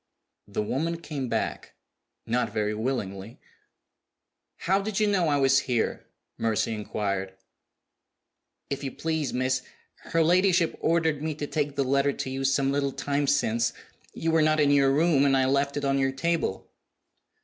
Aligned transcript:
The 0.47 0.63
woman 0.63 0.99
came 0.99 1.29
back 1.29 1.75
not 2.25 2.51
very 2.51 2.73
willingly. 2.73 3.39
"How 4.61 4.81
did 4.81 4.99
you 4.99 5.05
know 5.05 5.27
I 5.27 5.37
was 5.37 5.59
here?" 5.69 6.07
Mercy 6.39 6.73
inquired. 6.73 7.35
"If 8.71 8.83
you 8.83 8.91
please, 8.91 9.31
miss, 9.31 9.61
her 10.09 10.23
ladyship 10.23 10.75
ordered 10.81 11.21
me 11.21 11.35
to 11.35 11.45
take 11.45 11.75
the 11.75 11.83
letter 11.83 12.13
to 12.13 12.31
you 12.31 12.43
some 12.45 12.71
little 12.71 12.91
time 12.93 13.27
since. 13.27 13.73
You 14.15 14.31
were 14.31 14.41
not 14.41 14.59
in 14.59 14.71
your 14.71 14.91
room, 14.91 15.23
and 15.23 15.37
I 15.37 15.45
left 15.45 15.77
it 15.77 15.85
on 15.85 15.99
your 15.99 16.11
table." 16.11 16.71